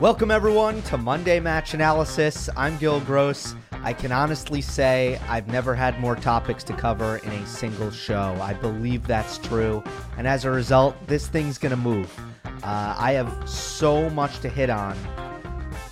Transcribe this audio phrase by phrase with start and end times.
[0.00, 2.48] Welcome, everyone, to Monday Match Analysis.
[2.56, 3.56] I'm Gil Gross.
[3.82, 8.38] I can honestly say I've never had more topics to cover in a single show.
[8.40, 9.82] I believe that's true.
[10.16, 12.16] And as a result, this thing's going to move.
[12.62, 14.96] Uh, I have so much to hit on.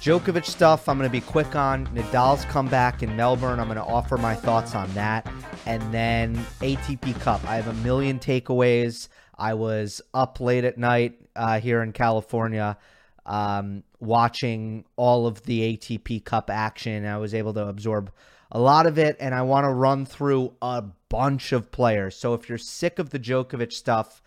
[0.01, 1.89] Djokovic stuff, I'm going to be quick on.
[1.89, 5.27] Nadal's comeback in Melbourne, I'm going to offer my thoughts on that.
[5.67, 7.45] And then ATP Cup.
[7.45, 9.09] I have a million takeaways.
[9.37, 12.79] I was up late at night uh, here in California
[13.27, 17.07] um, watching all of the ATP Cup action.
[17.07, 18.13] I was able to absorb
[18.51, 22.17] a lot of it, and I want to run through a bunch of players.
[22.17, 24.23] So if you're sick of the Djokovic stuff,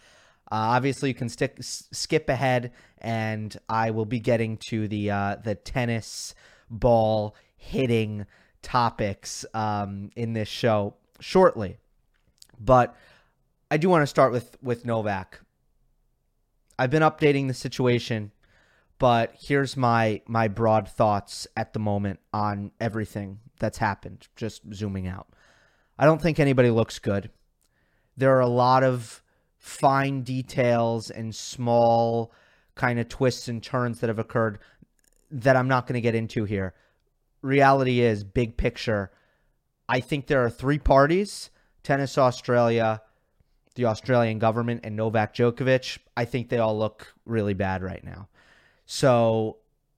[0.51, 5.35] uh, obviously you can stick skip ahead, and I will be getting to the uh,
[5.43, 6.33] the tennis
[6.69, 8.25] ball hitting
[8.61, 11.77] topics um, in this show shortly.
[12.59, 12.95] But
[13.71, 15.39] I do want to start with with Novak.
[16.77, 18.31] I've been updating the situation
[18.99, 25.08] but here's my my broad thoughts at the moment on everything that's happened just zooming
[25.08, 25.28] out.
[25.97, 27.31] I don't think anybody looks good.
[28.16, 29.23] There are a lot of
[29.58, 32.31] fine details and small
[32.75, 34.59] kind of twists and turns that have occurred
[35.31, 36.73] that i'm not going to get into here.
[37.41, 39.11] Reality is big picture
[39.88, 41.50] i think there are three parties
[41.84, 43.02] tennis australia
[43.75, 46.00] the australian government and novak djokovic.
[46.17, 48.28] I think they all look really bad right now
[48.91, 49.57] so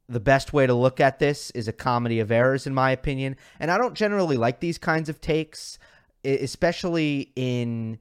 [0.09, 3.37] the best way to look at this is a comedy of errors, in my opinion.
[3.57, 5.79] And I don't generally like these kinds of takes,
[6.25, 7.99] especially in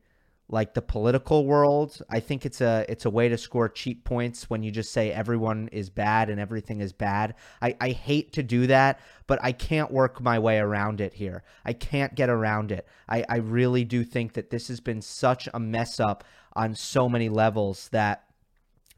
[0.48, 2.02] like the political world.
[2.10, 5.12] I think it's a it's a way to score cheap points when you just say
[5.12, 7.36] everyone is bad and everything is bad.
[7.62, 11.44] I, I hate to do that, but I can't work my way around it here.
[11.64, 12.84] I can't get around it.
[13.08, 16.24] I, I really do think that this has been such a mess up
[16.54, 18.24] on so many levels that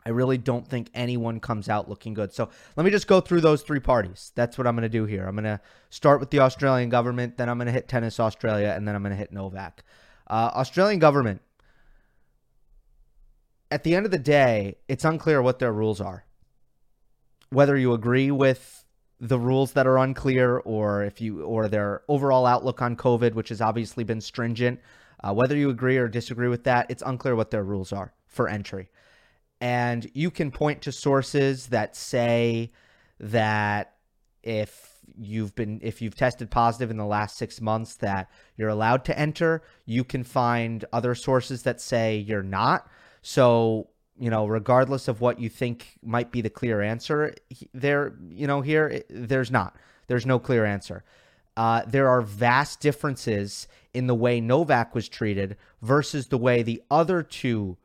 [0.05, 2.33] I really don't think anyone comes out looking good.
[2.33, 4.33] So let me just go through those three parties.
[4.35, 5.27] That's what I'm going to do here.
[5.27, 8.73] I'm going to start with the Australian government, then I'm going to hit Tennis Australia,
[8.75, 9.85] and then I'm going to hit Novak.
[10.29, 11.41] Uh, Australian government,
[13.71, 16.25] at the end of the day, it's unclear what their rules are.
[17.51, 18.85] Whether you agree with
[19.21, 23.51] the rules that are unclear or if you or their overall outlook on COVID, which
[23.51, 24.81] has obviously been stringent,
[25.23, 28.49] uh, whether you agree or disagree with that, it's unclear what their rules are for
[28.49, 28.89] entry
[29.63, 32.73] and you can point to sources that say
[33.21, 33.95] that
[34.43, 39.05] if you've been if you've tested positive in the last 6 months that you're allowed
[39.05, 42.89] to enter you can find other sources that say you're not.
[43.23, 47.35] So you know regardless of what you think might be the clear answer
[47.73, 49.77] there you know here there's not.
[50.09, 51.05] There's no clear answer.
[51.57, 56.83] Uh, there are vast differences in the way Novak was treated versus the way the
[56.91, 57.77] other two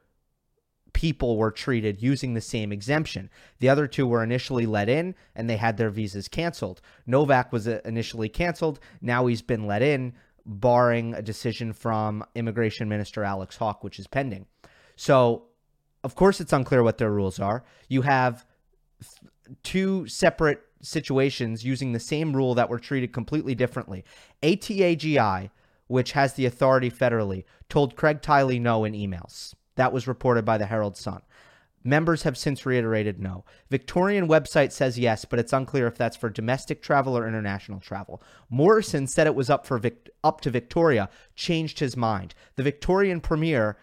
[0.98, 3.30] people were treated using the same exemption.
[3.60, 6.82] The other two were initially let in and they had their visas canceled.
[7.06, 8.80] Novak was uh, initially canceled.
[9.00, 10.14] Now he's been let in,
[10.44, 14.48] barring a decision from Immigration Minister Alex Hawke, which is pending.
[14.96, 15.44] So,
[16.04, 17.64] of course, it's unclear what their rules are.
[17.90, 18.44] You have
[19.62, 24.04] two separate situations using the same rule that were treated completely differently.
[24.42, 25.52] ATAGI,
[25.86, 29.54] which has the authority federally, told Craig Tiley no in emails.
[29.78, 31.22] That was reported by the Herald Sun.
[31.84, 33.46] Members have since reiterated no.
[33.70, 38.22] Victorian website says yes, but it's unclear if that's for domestic travel or international travel.
[38.50, 42.36] Morrison said it was up for Vic- up to Victoria, changed his mind.
[42.58, 43.78] The Victorian premier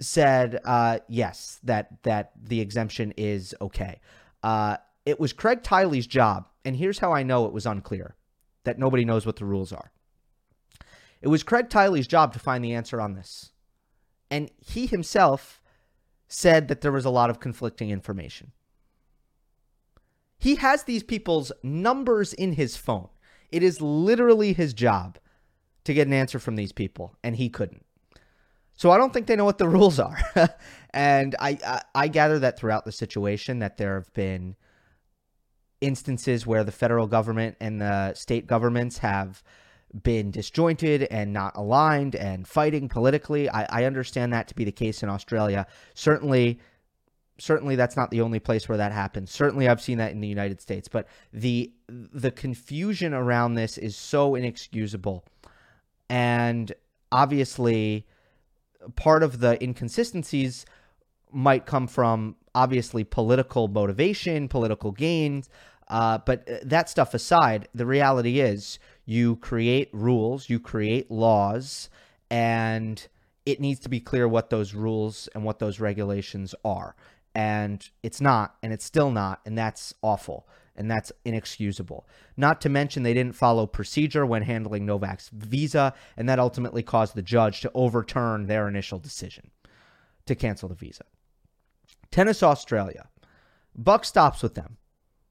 [0.00, 4.00] said uh, yes, that that the exemption is okay.
[4.42, 8.16] Uh, it was Craig Tiley's job, and here's how I know it was unclear,
[8.64, 9.92] that nobody knows what the rules are.
[11.22, 13.52] It was Craig Tiley's job to find the answer on this.
[14.30, 15.62] And he himself
[16.28, 18.52] said that there was a lot of conflicting information.
[20.38, 23.08] He has these people's numbers in his phone.
[23.50, 25.18] It is literally his job
[25.84, 27.84] to get an answer from these people, and he couldn't.
[28.74, 30.18] So I don't think they know what the rules are.
[30.90, 34.56] and I, I, I gather that throughout the situation that there have been
[35.80, 39.42] instances where the federal government and the state governments have
[40.02, 43.48] been disjointed and not aligned and fighting politically.
[43.48, 45.66] I, I understand that to be the case in Australia.
[45.94, 46.58] Certainly,
[47.38, 49.30] certainly that's not the only place where that happens.
[49.30, 50.88] Certainly, I've seen that in the United States.
[50.88, 55.24] But the the confusion around this is so inexcusable,
[56.08, 56.72] and
[57.12, 58.06] obviously,
[58.96, 60.66] part of the inconsistencies
[61.32, 65.48] might come from obviously political motivation, political gains.
[65.88, 71.88] Uh, but uh, that stuff aside, the reality is you create rules, you create laws,
[72.30, 73.06] and
[73.46, 76.94] it needs to be clear what those rules and what those regulations are.
[77.34, 82.06] and it's not, and it's still not, and that's awful and that's inexcusable.
[82.36, 87.14] Not to mention they didn't follow procedure when handling Novak's visa, and that ultimately caused
[87.14, 89.50] the judge to overturn their initial decision
[90.26, 91.04] to cancel the visa.
[92.10, 93.08] Tennis Australia.
[93.74, 94.76] Buck stops with them.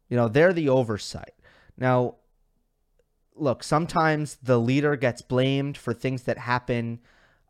[0.10, 1.34] You know, they're the oversight.
[1.78, 2.16] Now,
[3.36, 7.00] look, sometimes the leader gets blamed for things that happen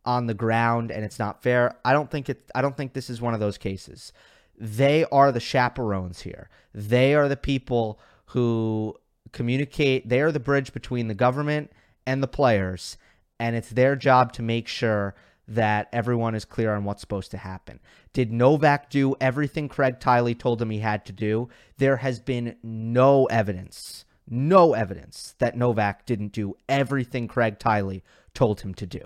[0.04, 1.76] on the ground and it's not fair.
[1.84, 4.14] I don't think it I don't think this is one of those cases.
[4.58, 6.50] They are the chaperones here.
[6.74, 8.96] They are the people who
[9.32, 11.72] communicate, they are the bridge between the government
[12.06, 12.98] and the players
[13.40, 15.16] and it's their job to make sure
[15.48, 17.80] that everyone is clear on what's supposed to happen.
[18.14, 21.50] Did Novak do everything Craig Tiley told him he had to do?
[21.78, 28.02] There has been no evidence, no evidence that Novak didn't do everything Craig Tiley
[28.34, 29.02] told him to do.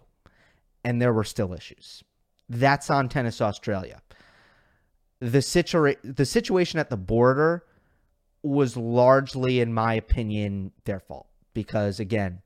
[0.83, 2.03] And there were still issues.
[2.47, 4.01] That's on Tennis Australia.
[5.19, 7.65] The situa- the situation at the border
[8.41, 12.41] was largely in my opinion their fault because again,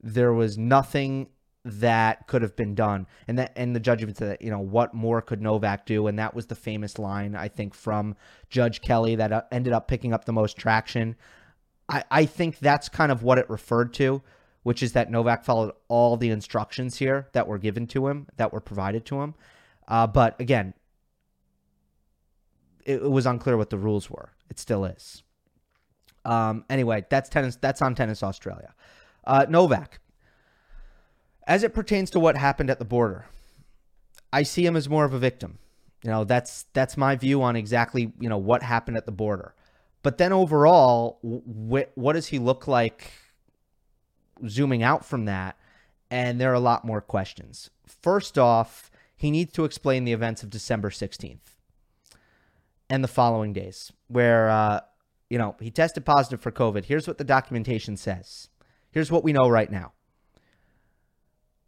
[0.00, 1.28] there was nothing
[1.64, 3.06] that could have been done.
[3.28, 6.06] And that and the judge even said, you know, what more could Novak do?
[6.06, 8.16] And that was the famous line I think from
[8.50, 11.16] Judge Kelly that uh, ended up picking up the most traction.
[11.92, 14.22] I I think that's kind of what it referred to,
[14.64, 18.52] which is that Novak followed all the instructions here that were given to him, that
[18.52, 19.34] were provided to him.
[19.86, 20.74] Uh, but again,
[22.84, 24.30] it, it was unclear what the rules were.
[24.50, 25.22] It still is.
[26.24, 27.56] Um, anyway, that's tennis.
[27.56, 28.74] That's on Tennis Australia.
[29.24, 30.00] Uh, Novak.
[31.46, 33.26] As it pertains to what happened at the border,
[34.32, 35.58] I see him as more of a victim.
[36.04, 39.54] You know, that's that's my view on exactly you know what happened at the border.
[40.02, 43.12] But then overall, wh- what does he look like?
[44.48, 45.56] Zooming out from that,
[46.10, 47.70] and there are a lot more questions.
[47.86, 51.56] First off, he needs to explain the events of December sixteenth
[52.90, 54.80] and the following days, where uh,
[55.30, 56.86] you know he tested positive for COVID.
[56.86, 58.48] Here's what the documentation says.
[58.90, 59.92] Here's what we know right now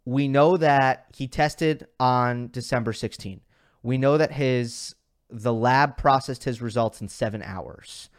[0.05, 3.41] we know that he tested on December 16th.
[3.81, 4.95] We know that his
[5.29, 8.09] the lab processed his results in 7 hours.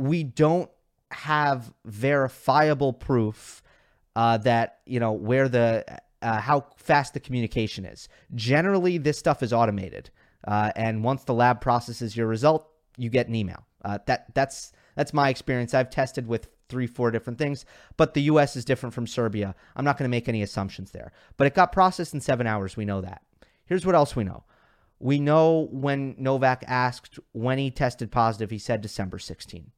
[0.00, 0.70] We don't
[1.10, 3.62] have verifiable proof
[4.16, 5.84] uh, that, you know, where the
[6.22, 8.08] uh, how fast the communication is.
[8.34, 10.10] Generally, this stuff is automated.
[10.46, 13.66] Uh, and once the lab processes your result, you get an email.
[13.84, 15.74] Uh, that that's that's my experience.
[15.74, 17.64] I've tested with three, four different things.
[17.96, 18.56] But the U.S.
[18.56, 19.54] is different from Serbia.
[19.76, 21.12] I'm not going to make any assumptions there.
[21.36, 22.76] But it got processed in seven hours.
[22.76, 23.22] We know that.
[23.66, 24.44] Here's what else we know.
[24.98, 29.70] We know when Novak asked when he tested positive, he said December 16.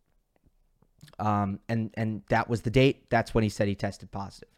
[1.23, 3.09] Um, and and that was the date.
[3.09, 4.49] That's when he said he tested positive.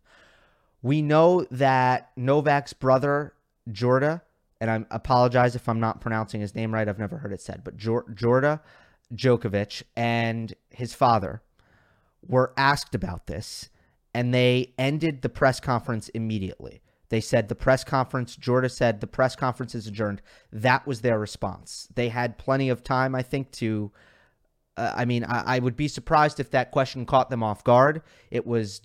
[0.82, 3.34] We know that Novak's brother
[3.70, 4.22] Jorda,
[4.60, 6.88] and I apologize if I'm not pronouncing his name right.
[6.88, 8.60] I've never heard it said, but Jorda
[9.14, 11.42] Djokovic and his father
[12.26, 13.68] were asked about this
[14.14, 16.80] and they ended the press conference immediately.
[17.10, 20.22] They said the press conference, Jorda said the press conference is adjourned.
[20.50, 21.88] That was their response.
[21.94, 23.92] They had plenty of time, I think, to.
[24.76, 28.02] Uh, I mean, I, I would be surprised if that question caught them off guard.
[28.30, 28.80] It was,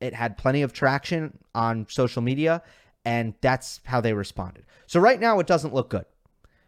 [0.00, 2.62] it had plenty of traction on social media,
[3.04, 4.64] and that's how they responded.
[4.86, 6.04] So right now, it doesn't look good.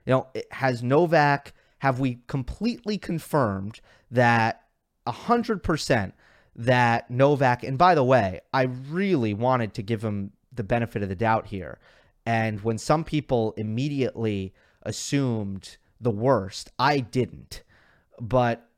[0.07, 4.63] You know, has Novak, have we completely confirmed that
[5.07, 6.13] 100%
[6.55, 11.09] that Novak, and by the way, I really wanted to give him the benefit of
[11.09, 11.79] the doubt here.
[12.27, 17.63] And when some people immediately assumed the worst, I didn't.
[18.23, 18.69] But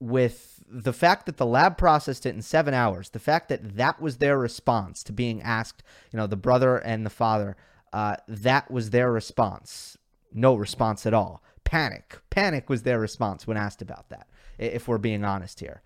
[0.00, 4.02] with the fact that the lab processed it in seven hours, the fact that that
[4.02, 7.56] was their response to being asked, you know, the brother and the father,
[7.92, 9.96] uh, that was their response.
[10.32, 11.44] No response at all.
[11.62, 12.18] Panic.
[12.28, 15.82] Panic was their response when asked about that if we're being honest here.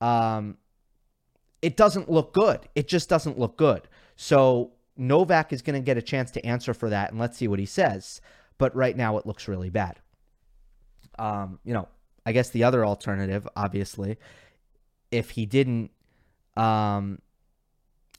[0.00, 0.56] Um,
[1.60, 2.60] it doesn't look good.
[2.74, 3.82] It just doesn't look good.
[4.16, 7.48] So Novak is going to get a chance to answer for that, and let's see
[7.48, 8.22] what he says.
[8.56, 9.98] But right now, it looks really bad.
[11.18, 11.88] Um, you know,
[12.24, 14.18] I guess the other alternative, obviously,
[15.10, 15.90] if he didn't,
[16.56, 17.20] um,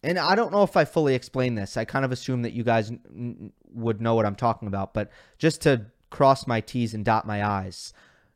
[0.04, 1.78] and I don't know if I fully explained this.
[1.78, 5.10] I kind of assume that you guys n- would know what I'm talking about, but
[5.38, 7.94] just to cross my T's and dot my I's.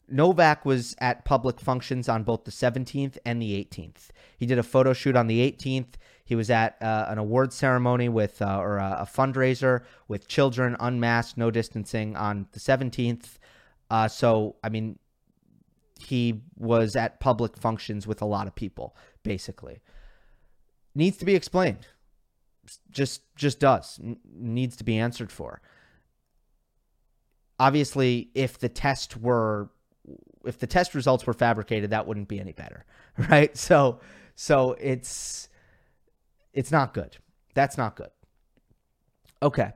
[0.09, 4.09] Novak was at public functions on both the 17th and the 18th.
[4.37, 5.95] He did a photo shoot on the 18th.
[6.23, 10.75] He was at uh, an award ceremony with, uh, or a, a, fundraiser with children,
[10.79, 13.37] unmasked, no distancing on the 17th.
[13.89, 14.99] Uh, so, I mean,
[15.99, 19.81] he was at public functions with a lot of people, basically.
[20.95, 21.87] Needs to be explained.
[22.91, 23.99] Just, just does.
[24.03, 25.61] N- needs to be answered for.
[27.59, 29.69] obviously, if the test were
[30.45, 32.85] if the test results were fabricated, that wouldn't be any better,
[33.29, 33.55] right?
[33.57, 33.99] So
[34.35, 35.49] so it's
[36.53, 37.17] it's not good.
[37.53, 38.09] That's not good.
[39.41, 39.71] Okay.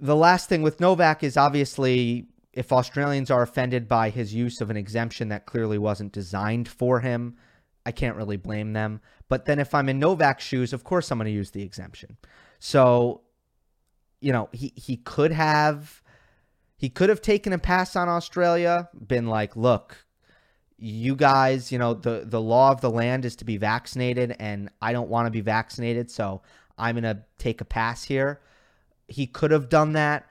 [0.00, 4.70] The last thing with Novak is obviously if Australians are offended by his use of
[4.70, 7.36] an exemption that clearly wasn't designed for him,
[7.84, 9.00] I can't really blame them.
[9.28, 12.16] But then if I'm in Novak's shoes, of course I'm going to use the exemption.
[12.58, 13.20] So,
[14.20, 16.02] you know, he he could have
[16.76, 20.06] he could have taken a pass on Australia, been like, "Look,
[20.78, 24.70] you guys, you know, the the law of the land is to be vaccinated and
[24.80, 26.42] I don't want to be vaccinated, so
[26.78, 28.40] I'm going to take a pass here."
[29.08, 30.26] He could have done that,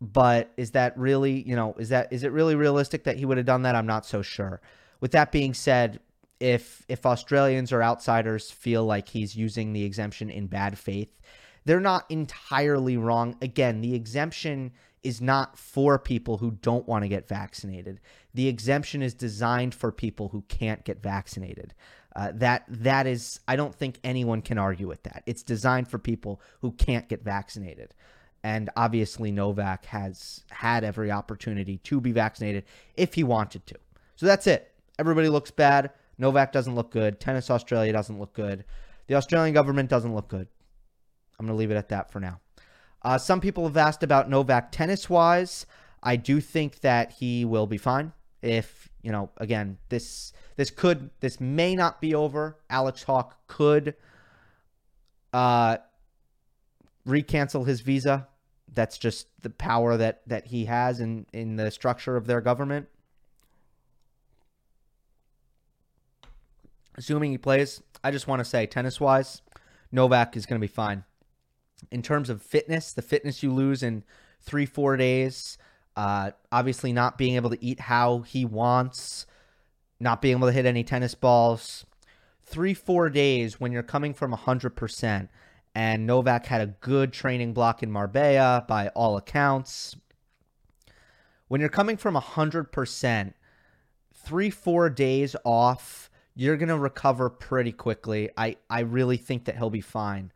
[0.00, 3.36] but is that really, you know, is that is it really realistic that he would
[3.36, 3.74] have done that?
[3.74, 4.60] I'm not so sure.
[5.00, 6.00] With that being said,
[6.38, 11.20] if if Australians or outsiders feel like he's using the exemption in bad faith,
[11.64, 13.36] they're not entirely wrong.
[13.42, 14.72] Again, the exemption
[15.02, 18.00] is not for people who don't want to get vaccinated.
[18.34, 21.74] The exemption is designed for people who can't get vaccinated.
[22.16, 25.22] Uh, that that is, I don't think anyone can argue with that.
[25.26, 27.94] It's designed for people who can't get vaccinated,
[28.42, 32.64] and obviously Novak has had every opportunity to be vaccinated
[32.96, 33.76] if he wanted to.
[34.16, 34.72] So that's it.
[34.98, 35.92] Everybody looks bad.
[36.18, 37.20] Novak doesn't look good.
[37.20, 38.64] Tennis Australia doesn't look good.
[39.06, 40.48] The Australian government doesn't look good.
[41.38, 42.40] I'm going to leave it at that for now.
[43.02, 45.64] Uh, some people have asked about Novak tennis wise.
[46.02, 48.12] I do think that he will be fine.
[48.42, 52.58] If you know, again, this this could this may not be over.
[52.68, 53.94] Alex Hawke could
[55.32, 55.78] uh,
[57.06, 58.28] recancel his visa.
[58.72, 62.88] That's just the power that that he has in in the structure of their government.
[67.00, 69.42] assuming he plays, I just want to say tennis wise,
[69.90, 71.04] Novak is going to be fine.
[71.90, 74.04] In terms of fitness, the fitness you lose in
[74.40, 75.56] three, four days,
[75.96, 79.26] uh, obviously not being able to eat how he wants,
[79.98, 81.84] not being able to hit any tennis balls.
[82.42, 85.28] Three, four days when you're coming from 100%,
[85.74, 89.96] and Novak had a good training block in Marbella by all accounts.
[91.48, 93.32] When you're coming from 100%,
[94.12, 98.30] three, four days off you're going to recover pretty quickly.
[98.36, 100.32] I, I really think that he'll be fine.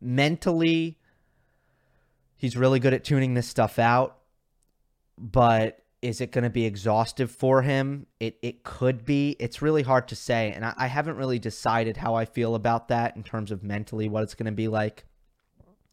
[0.00, 0.98] Mentally,
[2.36, 4.18] he's really good at tuning this stuff out,
[5.18, 8.06] but is it going to be exhaustive for him?
[8.18, 9.36] It it could be.
[9.38, 12.88] It's really hard to say, and I, I haven't really decided how I feel about
[12.88, 15.04] that in terms of mentally what it's going to be like.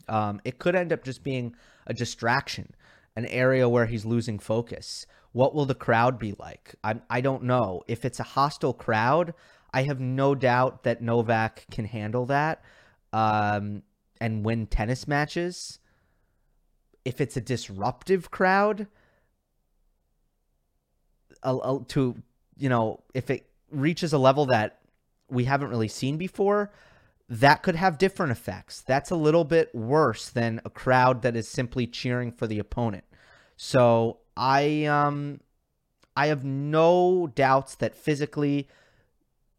[0.07, 2.73] Um, it could end up just being a distraction,
[3.15, 5.05] an area where he's losing focus.
[5.31, 6.73] What will the crowd be like?
[6.83, 7.83] I, I don't know.
[7.87, 9.35] If it's a hostile crowd,
[9.71, 12.63] I have no doubt that Novak can handle that
[13.13, 13.83] um,
[14.19, 15.77] and win tennis matches.
[17.05, 18.87] If it's a disruptive crowd,
[21.43, 22.15] a, a, to
[22.57, 24.79] you know, if it reaches a level that
[25.29, 26.71] we haven't really seen before,
[27.29, 28.81] that could have different effects.
[28.81, 33.03] That's a little bit worse than a crowd that is simply cheering for the opponent.
[33.55, 35.39] So I um
[36.15, 38.67] I have no doubts that physically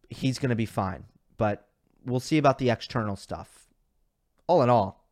[0.09, 1.05] he's going to be fine,
[1.39, 1.69] but
[2.05, 3.69] we'll see about the external stuff.
[4.47, 5.07] All in all,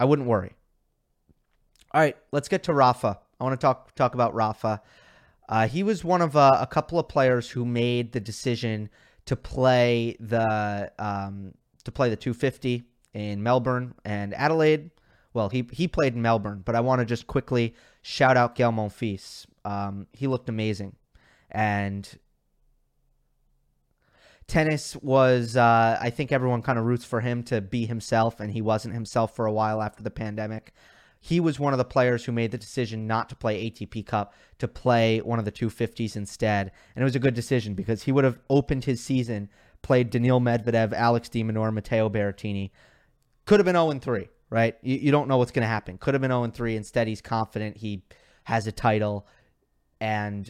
[0.00, 0.52] I wouldn't worry.
[1.92, 3.20] All right, let's get to Rafa.
[3.40, 4.82] I want to talk talk about Rafa.
[5.48, 8.88] Uh, he was one of uh, a couple of players who made the decision
[9.26, 14.90] to play the um, to play the 250 in Melbourne and Adelaide
[15.36, 18.72] well, he he played in Melbourne, but I want to just quickly shout out Gael
[18.72, 19.44] Monfils.
[19.66, 20.96] Um, he looked amazing,
[21.50, 22.08] and
[24.48, 25.54] tennis was.
[25.54, 28.94] Uh, I think everyone kind of roots for him to be himself, and he wasn't
[28.94, 30.72] himself for a while after the pandemic.
[31.26, 34.32] He was one of the players who made the decision not to play ATP Cup,
[34.60, 36.70] to play one of the 250s instead.
[36.94, 39.48] And it was a good decision because he would have opened his season,
[39.82, 42.70] played Daniil Medvedev, Alex de Minaur, Matteo Berrettini.
[43.44, 44.76] Could have been 0 3 right?
[44.80, 45.98] You, you don't know what's going to happen.
[45.98, 46.76] Could have been 0 3.
[46.76, 48.04] Instead, he's confident he
[48.44, 49.26] has a title,
[50.00, 50.48] and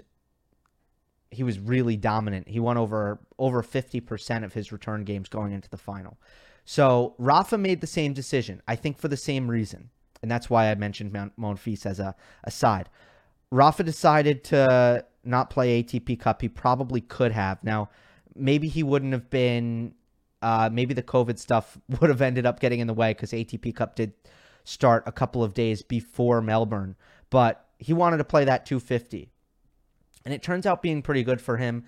[1.30, 2.49] he was really dominant.
[2.49, 6.18] He won over over 50% of his return games going into the final.
[6.64, 9.90] So Rafa made the same decision, I think for the same reason.
[10.23, 12.88] And that's why I mentioned Monfils as a aside.
[13.50, 16.42] Rafa decided to not play ATP Cup.
[16.42, 17.62] He probably could have.
[17.62, 17.90] Now,
[18.35, 19.94] maybe he wouldn't have been
[20.42, 23.75] uh, maybe the COVID stuff would have ended up getting in the way because ATP
[23.75, 24.12] Cup did
[24.64, 26.96] start a couple of days before Melbourne,
[27.30, 29.30] but he wanted to play that 250.
[30.25, 31.85] And it turns out being pretty good for him.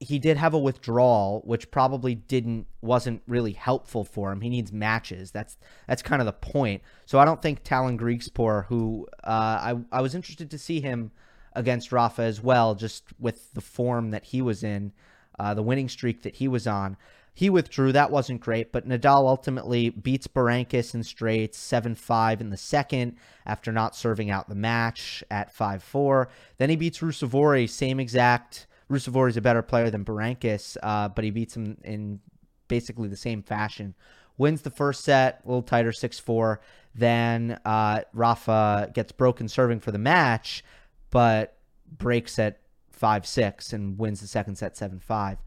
[0.00, 4.40] He did have a withdrawal, which probably didn't wasn't really helpful for him.
[4.40, 5.30] He needs matches.
[5.30, 6.82] That's that's kind of the point.
[7.04, 11.12] So I don't think Tallon Griekspoor, who uh, I I was interested to see him
[11.52, 14.92] against Rafa as well, just with the form that he was in,
[15.38, 16.96] uh, the winning streak that he was on.
[17.34, 17.92] He withdrew.
[17.92, 23.16] That wasn't great, but Nadal ultimately beats Berankis in straights 7 5 in the second
[23.44, 26.28] after not serving out the match at 5 4.
[26.56, 28.66] Then he beats Ruusuvuori, same exact.
[28.90, 32.20] Ruusuvuori is a better player than Berankis, uh, but he beats him in
[32.68, 33.94] basically the same fashion.
[34.36, 36.60] Wins the first set, a little tighter 6 4.
[36.94, 40.64] Then uh, Rafa gets broken serving for the match,
[41.10, 41.56] but
[41.98, 45.38] breaks at 5 6 and wins the second set 7 5.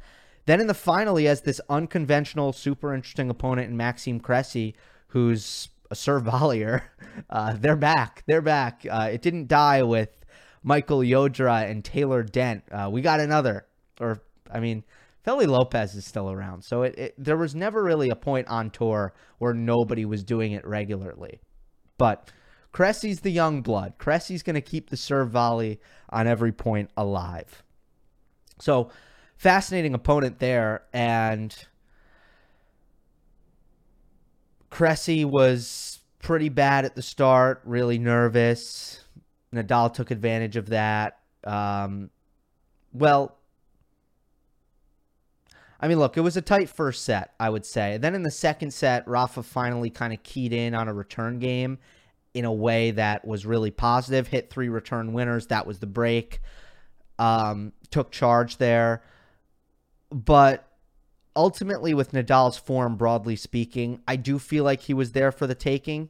[0.46, 4.76] Then in the final, he has this unconventional, super interesting opponent in Maxime Cressy,
[5.08, 6.84] who's a serve volleyer.
[7.30, 8.24] Uh, they're back.
[8.26, 8.86] They're back.
[8.90, 10.23] Uh, it didn't die with
[10.64, 12.64] Michael Llodra and Taylor Dent.
[12.72, 13.66] Uh, we got another.
[14.00, 14.84] Or, I mean,
[15.26, 16.64] Feli Lopez is still around.
[16.64, 20.54] So it, it, there was never really a point on tour where nobody was doing
[20.54, 21.40] it regularly.
[21.98, 22.32] But
[22.72, 23.94] Cressy's the young blood.
[23.98, 25.80] Cressy's going to keep the serve volley
[26.10, 27.64] on every point alive.
[28.60, 28.90] So
[29.38, 30.84] fascinating opponent there.
[30.92, 31.56] And
[34.70, 39.03] Cressy was pretty bad at the start, really nervous.
[39.54, 41.20] Nadal took advantage of that.
[41.44, 42.10] Um,
[42.94, 43.38] well,
[45.80, 47.98] I mean, look, it was a tight first set, I would say.
[47.98, 51.78] Then in the second set, Rafa finally kind of keyed in on a return game
[52.34, 54.28] in a way that was really positive.
[54.28, 55.48] Hit three return winners.
[55.48, 56.40] That was the break.
[57.20, 59.04] Um, took charge there.
[60.10, 60.68] But
[61.36, 65.56] ultimately, with Nadal's form, broadly speaking, I do feel like he was there for the
[65.56, 66.10] taking.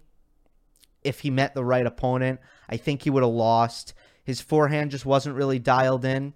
[1.04, 2.40] If he met the right opponent,
[2.70, 3.94] I think he would have lost.
[4.24, 6.34] His forehand just wasn't really dialed in.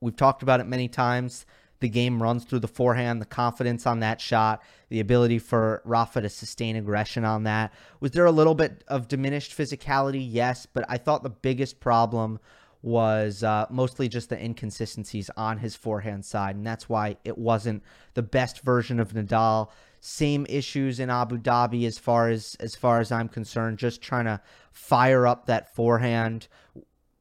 [0.00, 1.44] We've talked about it many times.
[1.80, 6.20] The game runs through the forehand, the confidence on that shot, the ability for Rafa
[6.20, 7.72] to sustain aggression on that.
[8.00, 10.26] Was there a little bit of diminished physicality?
[10.26, 12.38] Yes, but I thought the biggest problem
[12.82, 17.82] was uh, mostly just the inconsistencies on his forehand side, and that's why it wasn't
[18.14, 19.70] the best version of Nadal.
[20.00, 23.78] Same issues in Abu Dhabi as far as as far as I'm concerned.
[23.78, 24.40] Just trying to
[24.72, 26.48] fire up that forehand,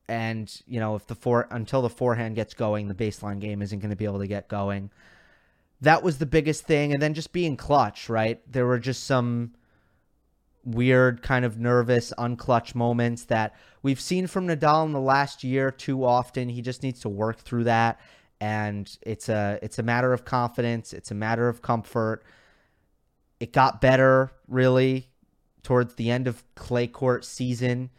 [0.08, 3.80] and you know if the four until the forehand gets going, the baseline game isn't
[3.80, 4.92] going to be able to get going.
[5.82, 8.08] That was the biggest thing, and then just being clutch.
[8.08, 9.56] Right, there were just some
[10.74, 15.72] weird, kind of nervous, unclutch moments that we've seen from Nadal in the last year
[15.72, 16.50] too often.
[16.50, 18.00] He just needs to work through that.
[18.42, 20.94] And it's a it's a matter of confidence.
[20.94, 22.24] It's a matter of comfort.
[23.40, 25.10] It got better really
[25.64, 27.90] towards the end of clay court season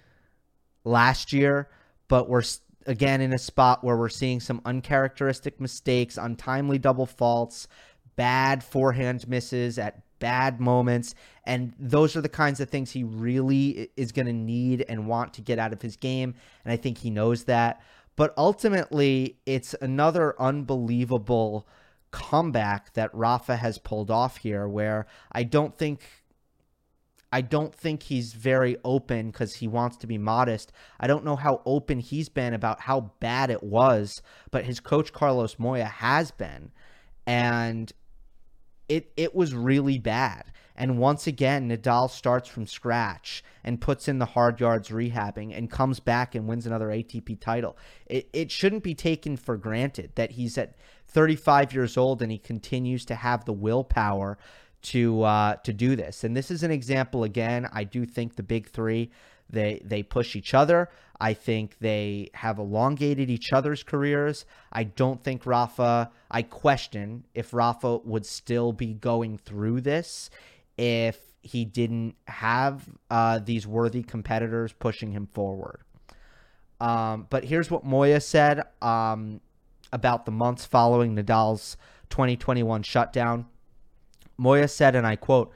[0.85, 1.68] last year,
[2.09, 2.42] but we're
[2.87, 7.68] again in a spot where we're seeing some uncharacteristic mistakes, untimely double faults,
[8.16, 11.14] bad forehand misses at bad moments.
[11.44, 15.35] And those are the kinds of things he really is going to need and want
[15.35, 16.35] to get out of his game.
[16.64, 17.83] And I think he knows that.
[18.14, 21.66] But ultimately, it's another unbelievable
[22.11, 26.02] comeback that Rafa has pulled off here where I don't think
[27.33, 30.72] I don't think he's very open because he wants to be modest.
[30.98, 35.12] I don't know how open he's been about how bad it was, but his coach
[35.12, 36.72] Carlos Moya has been.
[37.26, 37.92] And
[38.90, 40.44] it it was really bad.
[40.76, 45.70] And once again, Nadal starts from scratch and puts in the hard yards rehabbing and
[45.70, 47.76] comes back and wins another ATP title.
[48.07, 50.76] It, it shouldn't be taken for granted that he's at
[51.09, 54.38] 35 years old and he continues to have the willpower
[54.83, 56.24] to uh, to do this.
[56.24, 57.68] And this is an example again.
[57.72, 59.11] I do think the big three
[59.50, 60.88] they they push each other.
[61.20, 64.46] I think they have elongated each other's careers.
[64.72, 70.30] I don't think Rafa, I question if Rafa would still be going through this
[70.78, 75.80] if he didn't have uh, these worthy competitors pushing him forward.
[76.80, 79.42] Um, but here's what Moya said um,
[79.92, 81.76] about the months following Nadal's
[82.08, 83.46] 2021 shutdown.
[84.38, 85.52] Moya said, and I quote,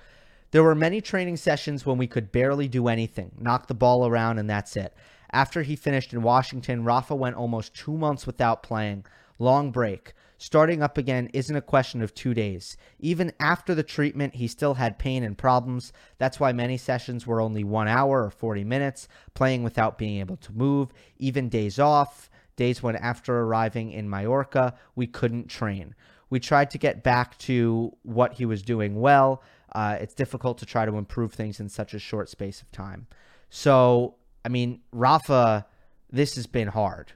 [0.54, 4.38] there were many training sessions when we could barely do anything, knock the ball around,
[4.38, 4.94] and that's it.
[5.32, 9.04] After he finished in Washington, Rafa went almost two months without playing.
[9.40, 10.12] Long break.
[10.38, 12.76] Starting up again isn't a question of two days.
[13.00, 15.92] Even after the treatment, he still had pain and problems.
[16.18, 20.36] That's why many sessions were only one hour or 40 minutes, playing without being able
[20.36, 20.92] to move.
[21.18, 25.96] Even days off, days when after arriving in Mallorca, we couldn't train.
[26.30, 29.42] We tried to get back to what he was doing well.
[29.74, 33.06] Uh, it's difficult to try to improve things in such a short space of time.
[33.50, 35.66] So I mean, Rafa,
[36.10, 37.12] this has been hard.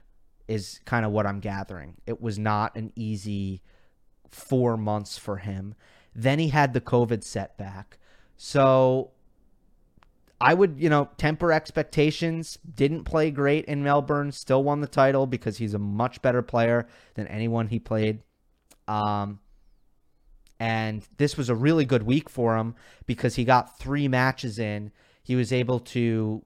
[0.47, 1.97] is kind of what I'm gathering.
[2.07, 3.61] It was not an easy
[4.31, 5.75] four months for him.
[6.15, 7.99] Then he had the COVID setback.
[8.35, 9.11] So
[10.41, 12.57] I would, you know, temper expectations.
[12.73, 16.87] Didn't play great in Melbourne, still won the title because he's a much better player
[17.13, 18.23] than anyone he played.
[18.87, 19.39] Um,
[20.59, 24.91] and this was a really good week for him because he got three matches in.
[25.23, 26.43] He was able to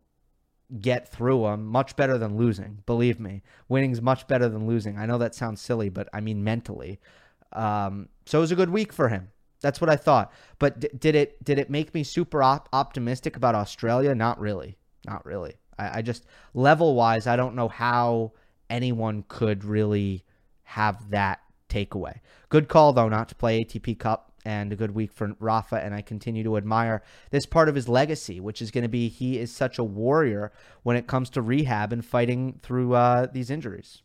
[0.79, 2.79] get through them much better than losing.
[2.85, 4.97] Believe me, winning's much better than losing.
[4.97, 6.99] I know that sounds silly, but I mean mentally.
[7.51, 9.29] Um, so it was a good week for him.
[9.61, 10.31] That's what I thought.
[10.59, 14.13] But d- did it did it make me super op- optimistic about Australia?
[14.13, 14.77] Not really.
[15.05, 15.55] Not really.
[15.77, 18.33] I, I just level wise, I don't know how
[18.69, 20.23] anyone could really
[20.63, 22.19] have that takeaway.
[22.53, 25.83] Good call though, not to play ATP Cup and a good week for Rafa.
[25.83, 29.07] And I continue to admire this part of his legacy, which is going to be
[29.09, 30.51] he is such a warrior
[30.83, 34.03] when it comes to rehab and fighting through uh, these injuries.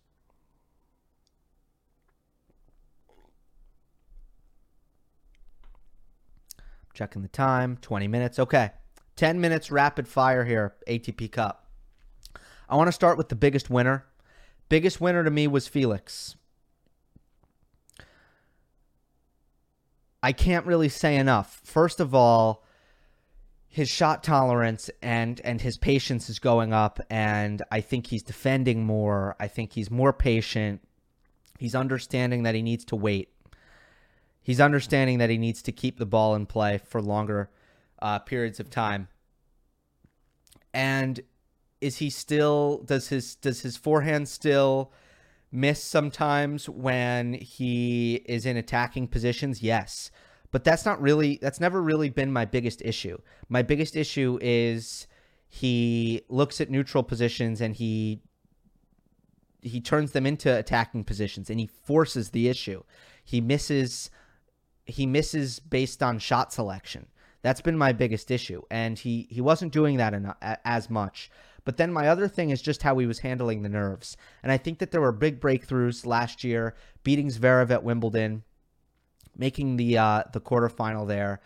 [6.94, 8.38] Checking the time, 20 minutes.
[8.38, 8.70] Okay.
[9.16, 11.66] 10 minutes rapid fire here, ATP Cup.
[12.66, 14.06] I want to start with the biggest winner.
[14.70, 16.37] Biggest winner to me was Felix.
[20.22, 21.60] I can't really say enough.
[21.64, 22.64] First of all,
[23.68, 28.84] his shot tolerance and and his patience is going up and I think he's defending
[28.84, 29.36] more.
[29.38, 30.80] I think he's more patient.
[31.58, 33.30] He's understanding that he needs to wait
[34.48, 37.50] He's understanding that he needs to keep the ball in play for longer
[38.00, 39.08] uh, periods of time.
[40.72, 41.20] And
[41.82, 44.90] is he still does his does his forehand still
[45.50, 49.62] miss sometimes when he is in attacking positions?
[49.62, 50.10] Yes.
[50.50, 53.18] But that's not really that's never really been my biggest issue.
[53.48, 55.06] My biggest issue is
[55.46, 58.22] he looks at neutral positions and he
[59.60, 62.82] he turns them into attacking positions and he forces the issue.
[63.24, 64.10] He misses
[64.86, 67.06] he misses based on shot selection.
[67.42, 70.14] That's been my biggest issue, and he he wasn't doing that
[70.64, 71.30] as much.
[71.64, 74.56] But then my other thing is just how he was handling the nerves, and I
[74.56, 78.42] think that there were big breakthroughs last year, beating Zverev at Wimbledon,
[79.36, 81.40] making the uh, the quarterfinal there,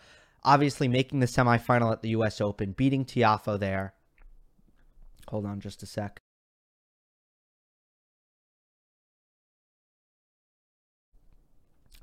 [0.44, 2.40] obviously making the semifinal at the U.S.
[2.40, 3.94] Open, beating Tiafoe there.
[5.28, 6.20] Hold on, just a sec.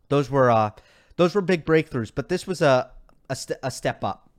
[0.09, 0.71] Those were uh,
[1.15, 2.91] those were big breakthroughs, but this was a
[3.29, 4.29] a, st- a step up,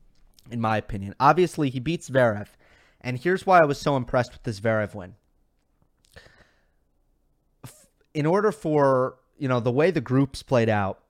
[0.50, 1.14] in my opinion.
[1.20, 2.48] Obviously, he beats Zverev,
[3.00, 5.14] and here's why I was so impressed with this Zverev win.
[8.12, 11.00] In order for you know the way the groups played out,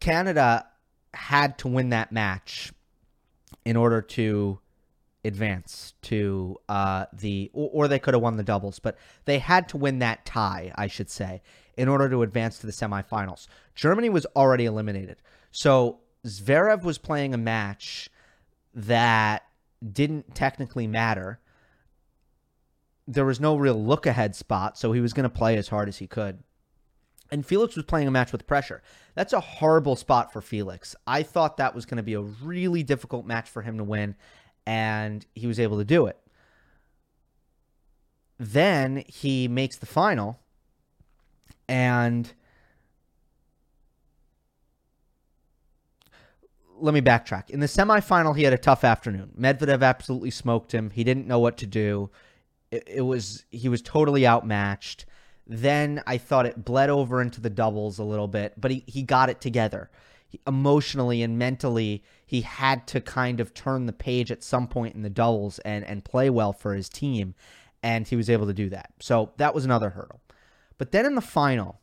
[0.00, 0.66] Canada
[1.14, 2.72] had to win that match
[3.64, 4.58] in order to
[5.24, 9.68] advance to uh, the or, or they could have won the doubles, but they had
[9.68, 11.42] to win that tie, I should say,
[11.76, 13.46] in order to advance to the semifinals.
[13.74, 15.22] Germany was already eliminated.
[15.50, 18.08] So Zverev was playing a match
[18.74, 19.44] that
[19.92, 21.40] didn't technically matter.
[23.06, 25.88] There was no real look ahead spot, so he was going to play as hard
[25.88, 26.42] as he could.
[27.32, 28.82] And Felix was playing a match with pressure.
[29.14, 30.96] That's a horrible spot for Felix.
[31.06, 34.16] I thought that was going to be a really difficult match for him to win,
[34.66, 36.18] and he was able to do it.
[38.38, 40.40] Then he makes the final,
[41.68, 42.32] and
[46.80, 47.50] let me backtrack.
[47.50, 49.32] In the semifinal, he had a tough afternoon.
[49.38, 50.90] Medvedev absolutely smoked him.
[50.90, 52.10] He didn't know what to do.
[52.70, 55.06] It, it, was he was totally outmatched.
[55.46, 59.02] Then I thought it bled over into the doubles a little bit, but he, he
[59.02, 59.90] got it together.
[60.28, 64.94] He, emotionally and mentally, he had to kind of turn the page at some point
[64.94, 67.34] in the doubles and, and play well for his team,
[67.82, 68.92] and he was able to do that.
[69.00, 70.20] So that was another hurdle.
[70.78, 71.80] But then in the final,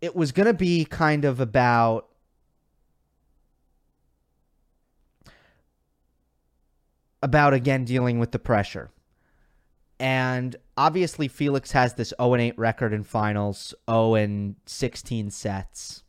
[0.00, 2.08] it was going to be kind of about
[7.24, 8.90] about again dealing with the pressure.
[9.98, 16.02] And obviously Felix has this 0 and 8 record in finals, 0 and 16 sets.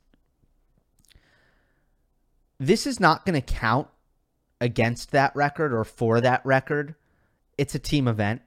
[2.59, 3.87] This is not going to count
[4.59, 6.95] against that record or for that record.
[7.57, 8.41] It's a team event.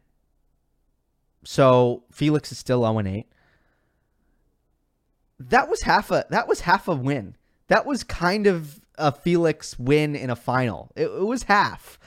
[1.45, 3.27] So Felix is still 0 and 8.
[5.41, 7.35] That was half a that was half a win.
[7.69, 10.91] That was kind of a Felix win in a final.
[10.97, 11.99] It, it was half.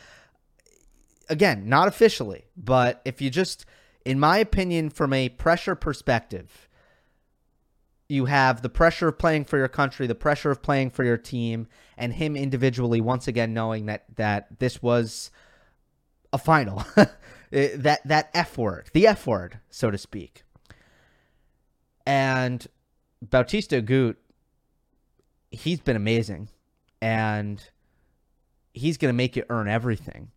[1.32, 3.65] Again, not officially, but if you just
[4.06, 6.67] in my opinion from a pressure perspective,
[8.10, 11.17] you have the pressure of playing for your country, the pressure of playing for your
[11.17, 11.67] team,
[11.98, 15.32] and him individually once again knowing that that this was
[16.34, 16.84] a final.
[16.98, 17.06] Uh,
[17.52, 20.44] that that F word, the F word, so to speak.
[22.06, 22.67] And
[23.22, 24.15] Bautista Agut,
[25.52, 26.50] he's been amazing,
[27.02, 27.63] and
[28.74, 30.32] he's going to make you earn everything.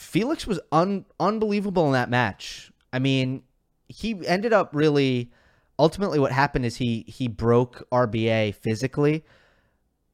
[0.00, 2.72] Felix was un- unbelievable in that match.
[2.90, 3.42] I mean,
[3.88, 5.30] he ended up really
[5.78, 9.24] ultimately what happened is he he broke RBA physically.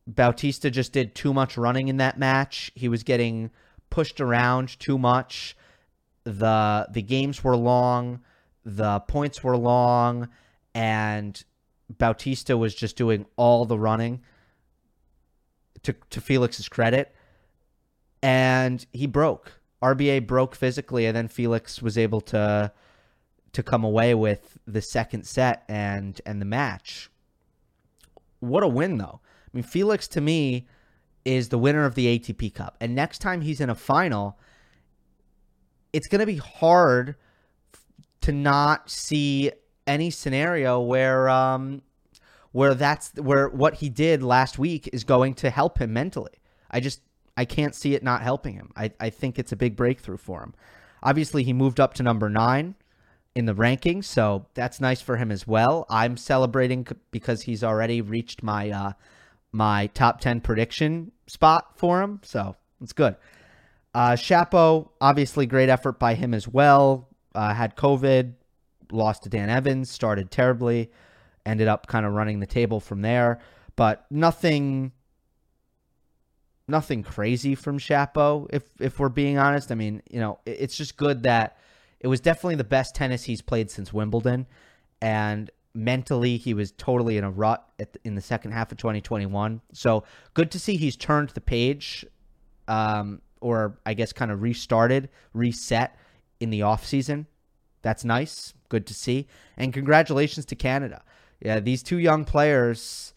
[0.07, 2.72] Bautista just did too much running in that match.
[2.75, 3.51] He was getting
[3.88, 5.57] pushed around too much.
[6.25, 8.20] The the games were long,
[8.64, 10.29] the points were long,
[10.75, 11.42] and
[11.96, 14.22] Bautista was just doing all the running
[15.85, 17.14] to to Felix's credit.
[18.20, 19.61] And he broke.
[19.82, 22.72] RBA broke physically, and then Felix was able to
[23.52, 27.10] to come away with the second set and and the match.
[28.40, 29.20] What a win though.
[29.24, 30.66] I mean Felix to me
[31.24, 32.76] is the winner of the ATP Cup.
[32.80, 34.38] And next time he's in a final,
[35.92, 37.16] it's going to be hard
[38.20, 39.50] to not see
[39.86, 41.82] any scenario where um
[42.52, 46.40] where that's where what he did last week is going to help him mentally.
[46.70, 47.00] I just
[47.37, 48.72] I can't see it not helping him.
[48.77, 50.55] I, I think it's a big breakthrough for him.
[51.03, 52.75] Obviously, he moved up to number nine
[53.35, 55.87] in the rankings, so that's nice for him as well.
[55.90, 58.92] I'm celebrating because he's already reached my uh,
[59.53, 63.16] my top ten prediction spot for him, so it's good.
[63.94, 67.09] Uh, Shapo, obviously, great effort by him as well.
[67.35, 68.35] Uh, had COVID,
[68.90, 70.90] lost to Dan Evans, started terribly,
[71.44, 73.40] ended up kind of running the table from there,
[73.77, 74.92] but nothing
[76.68, 79.70] nothing crazy from Shapo, if if we're being honest.
[79.70, 81.59] I mean, you know, it's just good that
[82.00, 84.46] it was definitely the best tennis he's played since Wimbledon,
[85.00, 89.61] and mentally he was totally in a rut the, in the second half of 2021.
[89.72, 92.05] So good to see he's turned the page,
[92.66, 95.96] um, or I guess kind of restarted, reset
[96.40, 97.26] in the off season.
[97.83, 98.55] That's nice.
[98.68, 101.02] Good to see, and congratulations to Canada.
[101.40, 103.12] Yeah, these two young players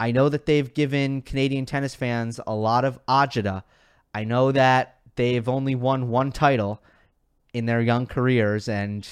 [0.00, 3.62] I know that they've given Canadian tennis fans a lot of agita.
[4.14, 6.82] I know that they've only won one title
[7.52, 9.06] in their young careers, and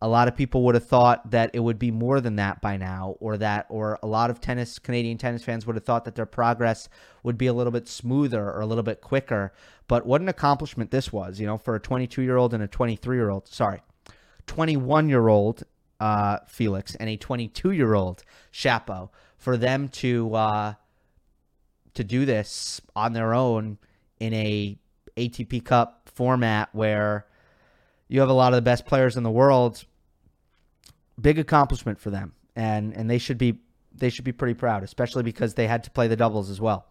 [0.00, 2.76] a lot of people would have thought that it would be more than that by
[2.76, 6.14] now, or that, or a lot of tennis Canadian tennis fans would have thought that
[6.14, 6.88] their progress
[7.22, 9.52] would be a little bit smoother or a little bit quicker.
[9.86, 12.68] But what an accomplishment this was, you know, for a 22 year old and a
[12.68, 13.46] 23 year old.
[13.46, 13.82] Sorry,
[14.46, 15.64] 21 year old
[16.00, 19.10] uh, Felix and a 22 year old Shapo
[19.42, 20.74] for them to uh,
[21.94, 23.76] to do this on their own
[24.20, 24.78] in a
[25.16, 27.26] ATP Cup format where
[28.06, 29.84] you have a lot of the best players in the world.
[31.20, 33.58] Big accomplishment for them, and and they should be
[33.92, 36.86] they should be pretty proud, especially because they had to play the doubles as well.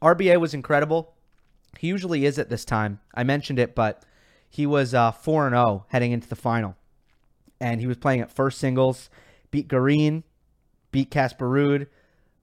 [0.00, 1.12] RBA was incredible.
[1.78, 3.00] He usually is at this time.
[3.14, 4.02] I mentioned it, but
[4.48, 6.74] he was uh, four and zero oh heading into the final
[7.60, 9.10] and he was playing at first singles.
[9.50, 10.24] Beat Garin,
[10.92, 11.86] beat Casper Ruud,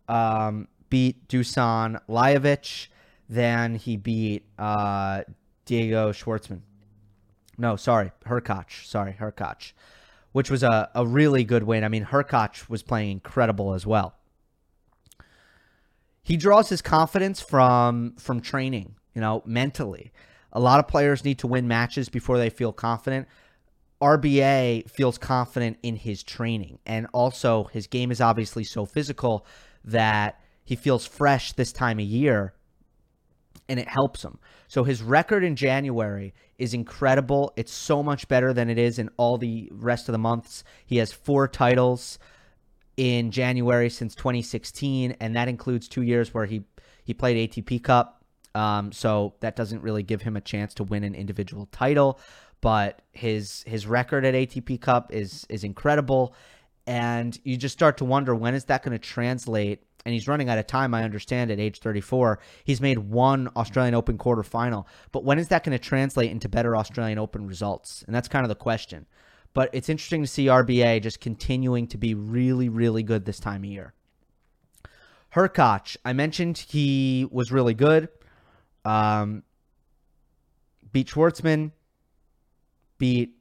[0.08, 2.88] um, beat Dusan Lajovic.
[3.30, 5.24] Then he beat uh,
[5.66, 6.62] Diego Schwartzman.
[7.58, 8.86] No, sorry, Hurkacz.
[8.86, 9.74] Sorry, Hurkacz,
[10.32, 11.84] which was a, a really good win.
[11.84, 14.16] I mean, Hurkacz was playing incredible as well.
[16.22, 20.12] He draws his confidence from from training, you know, mentally.
[20.52, 23.28] A lot of players need to win matches before they feel confident.
[24.02, 26.80] RBA feels confident in his training.
[26.86, 29.46] And also, his game is obviously so physical
[29.84, 32.54] that he feels fresh this time of year
[33.70, 34.40] and it helps him.
[34.68, 37.54] So, his record in January is incredible.
[37.56, 40.64] It's so much better than it is in all the rest of the months.
[40.86, 42.20] He has four titles
[42.98, 46.64] in January since 2016, and that includes two years where he,
[47.04, 48.24] he played ATP Cup.
[48.56, 52.20] Um, so, that doesn't really give him a chance to win an individual title
[52.62, 56.34] but his his record at ATP Cup is is incredible,
[56.86, 59.84] and you just start to wonder when is that going to translate.
[60.06, 62.40] And he's running out of time, I understand, at age 34.
[62.64, 66.78] He's made one Australian Open quarterfinal, but when is that going to translate into better
[66.78, 68.04] Australian Open results?
[68.08, 69.06] And that's kind of the question.
[69.54, 73.64] But it's interesting to see RBA just continuing to be really, really good this time
[73.64, 73.94] of year.
[75.36, 78.08] Hurkacz, I mentioned he was really good.
[78.86, 79.44] Um,
[80.94, 81.72] beat Schwartzman,
[82.98, 83.36] beat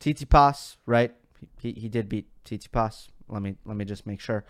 [0.00, 1.14] Tsitsipas, right?
[1.60, 3.08] He, he did beat Tsitsipas.
[3.28, 4.44] Let me let me just make sure.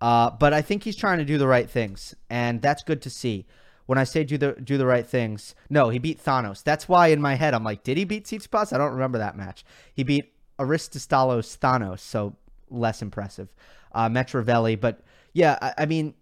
[0.00, 3.10] Uh, but I think he's trying to do the right things, and that's good to
[3.10, 3.46] see.
[3.86, 6.62] When I say do the do the right things, no, he beat Thanos.
[6.62, 8.72] That's why in my head I'm like, did he beat Tsitsipas?
[8.72, 9.64] I don't remember that match.
[9.94, 12.36] He beat Aristotelis Thanos, so
[12.68, 13.48] less impressive.
[13.92, 15.00] Uh, Metrovelli, but
[15.32, 16.14] Yeah, I, I mean,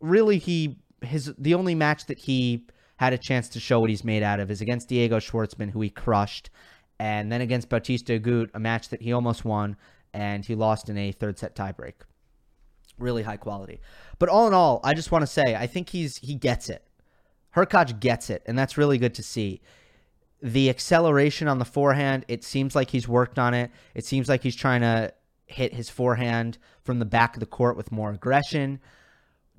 [0.00, 2.66] really, he his the only match that he
[2.98, 5.80] had a chance to show what he's made out of is against Diego Schwartzman, who
[5.80, 6.50] he crushed,
[6.98, 9.76] and then against Bautista Agut, a match that he almost won,
[10.12, 11.94] and he lost in a third set tiebreak.
[12.98, 13.80] Really high quality.
[14.18, 16.84] But all in all, I just want to say I think he's he gets it.
[17.54, 19.60] Hurkacz gets it, and that's really good to see.
[20.42, 23.70] The acceleration on the forehand, it seems like he's worked on it.
[23.94, 25.12] It seems like he's trying to
[25.46, 28.80] hit his forehand from the back of the court with more aggression.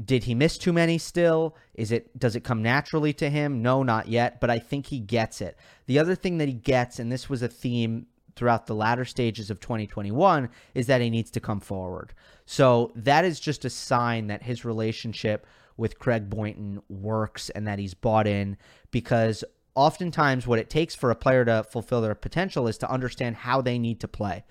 [0.04, 1.56] Did he miss too many still?
[1.74, 3.62] Is it does it come naturally to him?
[3.62, 5.58] No, not yet, but I think he gets it.
[5.88, 9.50] The other thing that he gets and this was a theme throughout the latter stages
[9.50, 12.14] of 2021 is that he needs to come forward.
[12.46, 17.80] So that is just a sign that his relationship with Craig Boynton works and that
[17.80, 18.58] he's bought in
[18.92, 19.44] because
[19.76, 23.62] oftentimes what it takes for a player to fulfill their potential is to understand how
[23.62, 24.46] they need to play.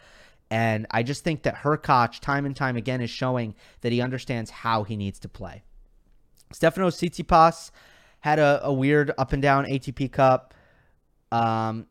[0.50, 4.50] And I just think that Hurkacz, time and time again, is showing that he understands
[4.50, 5.62] how he needs to play.
[6.52, 7.70] Stefanos Tsitsipas
[8.20, 10.54] had a, a weird up and down ATP Cup.
[11.30, 11.86] Um,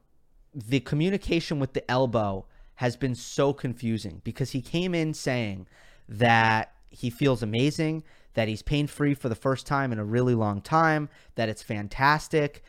[0.54, 5.68] the communication with the elbow has been so confusing because he came in saying
[6.10, 10.36] that he feels amazing, that he's pain free for the first time in a really
[10.36, 12.64] long time, that it's fantastic.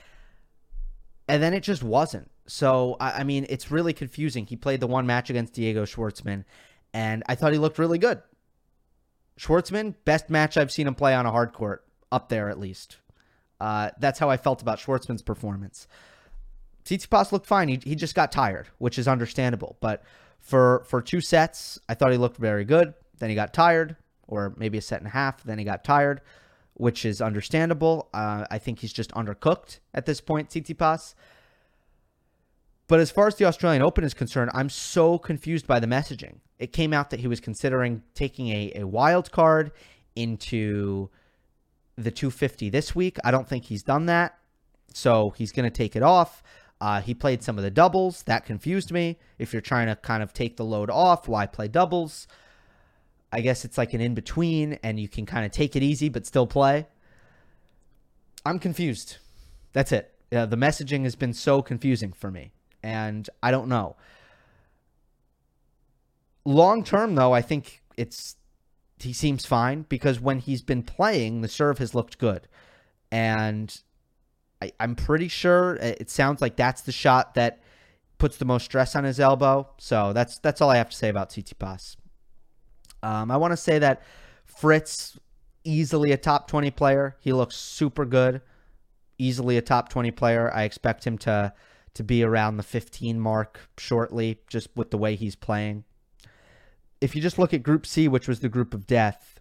[1.29, 2.31] And then it just wasn't.
[2.49, 4.47] So, I, I mean, it's really confusing.
[4.47, 6.45] He played the one match against Diego Schwartzman,
[6.93, 8.23] and I thought he looked really good.
[9.39, 12.97] Schwartzman, best match I've seen him play on a hard court, up there at least.
[13.61, 15.87] Uh, that's how I felt about Schwartzman's performance.
[16.85, 17.69] Tsitsipas looked fine.
[17.69, 19.77] He, he just got tired, which is understandable.
[19.81, 20.03] But
[20.41, 22.95] for for two sets, I thought he looked very good.
[23.19, 25.43] Then he got tired, or maybe a set and a half.
[25.43, 26.23] Then he got tired,
[26.75, 28.09] which is understandable.
[28.15, 31.15] Uh, I think he's just undercooked at this point, Tsitsipas.
[32.89, 36.41] But as far as the Australian Open is concerned, I'm so confused by the messaging.
[36.59, 39.73] It came out that he was considering taking a, a wild card
[40.17, 41.11] into
[41.97, 43.19] the 250 this week.
[43.23, 44.39] I don't think he's done that.
[44.95, 46.43] So he's going to take it off.
[46.81, 48.23] Uh, he played some of the doubles.
[48.23, 49.19] That confused me.
[49.39, 52.27] If you're trying to kind of take the load off, why play doubles?
[53.31, 56.09] I guess it's like an in between and you can kind of take it easy
[56.09, 56.87] but still play.
[58.47, 59.19] I'm confused.
[59.75, 60.15] That's it.
[60.33, 63.97] Uh, the messaging has been so confusing for me and I don't know.
[66.45, 68.37] Long term, though, I think it's
[69.01, 72.49] he seems fine because when he's been playing, the serve has looked good,
[73.13, 73.81] and
[74.63, 77.61] I, I'm pretty sure it sounds like that's the shot that
[78.19, 79.69] puts the most stress on his elbow.
[79.79, 81.97] So that's that's all I have to say about Tsitsipas.
[83.03, 84.03] Um, I want to say that
[84.45, 85.19] Fritz
[85.65, 87.17] easily a top 20 player.
[87.21, 88.41] He looks super good.
[89.19, 90.53] Easily a top 20 player.
[90.53, 91.53] I expect him to
[91.95, 95.85] to be around the 15 mark shortly, just with the way he's playing.
[97.01, 99.39] If you just look at Group C, which was the group of death,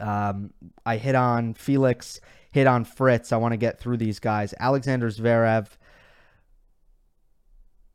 [0.00, 0.52] um,
[0.86, 3.32] I hit on Felix, hit on Fritz.
[3.32, 4.54] I want to get through these guys.
[4.58, 5.68] Alexander Zverev.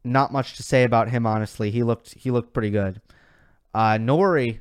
[0.04, 1.72] Not much to say about him, honestly.
[1.72, 3.02] He looked he looked pretty good.
[3.74, 4.60] Uh, Norrie,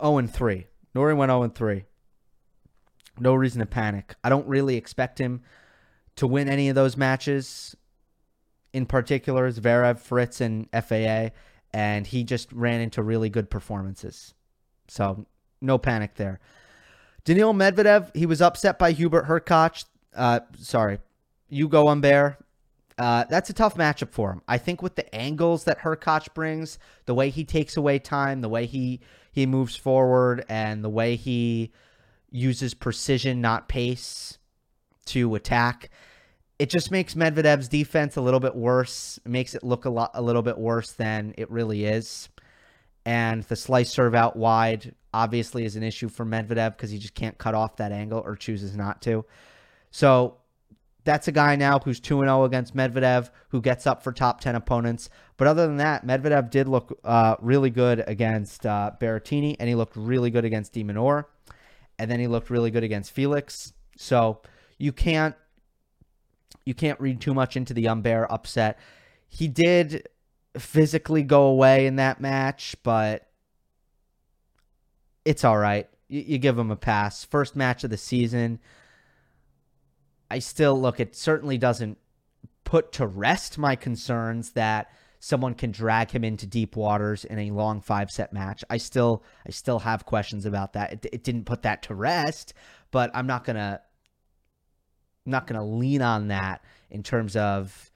[0.00, 0.66] 0 and 3.
[0.94, 1.84] Norrie went 0 and 3.
[3.18, 4.14] No reason to panic.
[4.22, 5.42] I don't really expect him
[6.16, 7.74] to win any of those matches
[8.72, 11.30] in particular is Zverev, Fritz, and FAA,
[11.72, 14.34] and he just ran into really good performances.
[14.88, 15.26] So
[15.60, 16.40] no panic there.
[17.24, 19.84] Daniil Medvedev, he was upset by Hubert Hurkacz.
[20.14, 20.98] Uh, sorry,
[21.48, 22.38] Hugo Humbert.
[22.98, 24.42] Uh, that's a tough matchup for him.
[24.46, 28.48] I think with the angles that Hurkacz brings, the way he takes away time, the
[28.48, 31.72] way he he moves forward, and the way he
[32.30, 34.38] uses precision, not pace,
[35.06, 35.90] to attack
[36.62, 39.18] it just makes Medvedev's defense a little bit worse.
[39.24, 42.28] Makes it look a lot a little bit worse than it really is.
[43.04, 47.14] And the slice serve out wide obviously is an issue for Medvedev because he just
[47.14, 49.24] can't cut off that angle or chooses not to.
[49.90, 50.36] So
[51.02, 54.54] that's a guy now who's 2 0 against Medvedev, who gets up for top 10
[54.54, 55.10] opponents.
[55.38, 59.74] But other than that, Medvedev did look uh, really good against uh, Berrettini, and he
[59.74, 61.24] looked really good against de Minaur.
[61.98, 63.72] And then he looked really good against Felix.
[63.96, 64.42] So
[64.78, 65.34] you can't
[66.64, 68.78] you can't read too much into the Humbert upset.
[69.28, 70.08] He did
[70.58, 73.28] physically go away in that match, but
[75.24, 75.88] it's all right.
[76.08, 77.24] You, you give him a pass.
[77.24, 78.60] First match of the season.
[80.30, 81.98] I still look, it certainly doesn't
[82.64, 87.50] put to rest my concerns that someone can drag him into deep waters in a
[87.50, 88.64] long five set match.
[88.68, 90.92] I still I still have questions about that.
[90.92, 92.54] It, it didn't put that to rest,
[92.90, 93.80] but I'm not going to
[95.26, 97.90] not going to lean on that in terms of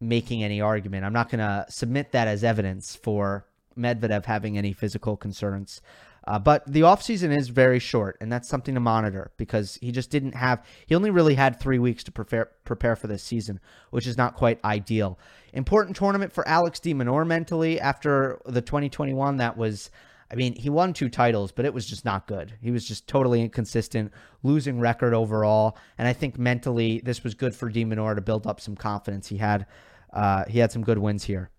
[0.00, 1.04] making any argument.
[1.04, 5.80] I'm not going to submit that as evidence for Medvedev having any physical concerns.
[6.26, 10.10] Uh, but the offseason is very short, and that's something to monitor because he just
[10.10, 14.08] didn't have, he only really had three weeks to prepare, prepare for this season, which
[14.08, 15.18] is not quite ideal.
[15.52, 19.36] Important tournament for Alex de Minaur mentally after the 2021.
[19.36, 19.90] That was,
[20.30, 22.52] I mean, he won two titles, but it was just not good.
[22.60, 24.12] He was just totally inconsistent,
[24.42, 25.78] losing record overall.
[25.98, 29.28] And I think mentally, this was good for de Minaur to build up some confidence.
[29.28, 29.66] He had,
[30.12, 31.50] uh, he had some good wins here.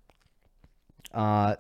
[1.13, 1.55] Uh,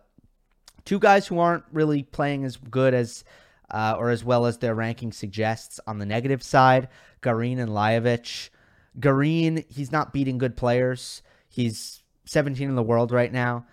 [0.87, 3.25] Two guys who aren't really playing as good as
[3.69, 6.87] uh, or as well as their ranking suggests on the negative side,
[7.19, 8.51] Garin and Lajovic.
[8.97, 11.21] Garin, he's not beating good players.
[11.49, 13.65] He's 17 in the world right now,